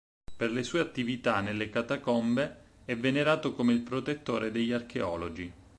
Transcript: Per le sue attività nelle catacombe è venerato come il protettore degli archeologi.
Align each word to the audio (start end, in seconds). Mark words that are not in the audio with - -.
Per 0.35 0.49
le 0.51 0.63
sue 0.63 0.79
attività 0.79 1.41
nelle 1.41 1.69
catacombe 1.69 2.57
è 2.85 2.95
venerato 2.97 3.53
come 3.53 3.73
il 3.73 3.81
protettore 3.81 4.49
degli 4.49 4.71
archeologi. 4.71 5.53